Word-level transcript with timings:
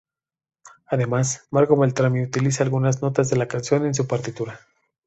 Además, 0.87 1.45
Marco 1.51 1.77
Beltrami 1.77 2.23
utiliza 2.23 2.63
algunas 2.63 3.03
notas 3.03 3.29
de 3.29 3.37
la 3.37 3.47
canción 3.47 3.85
en 3.85 3.93
su 3.93 4.07
partitura. 4.07 4.59